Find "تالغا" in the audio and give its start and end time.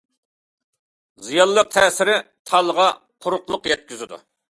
2.53-2.91